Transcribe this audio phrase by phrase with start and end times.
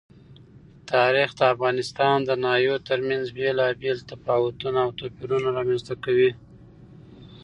[0.91, 6.31] تاریخ د افغانستان د ناحیو ترمنځ بېلابېل تفاوتونه او توپیرونه رامنځ ته کوي.